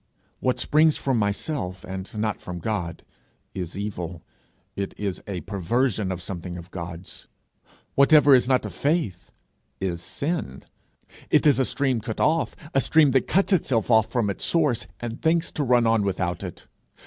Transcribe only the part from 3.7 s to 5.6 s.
evil; it is a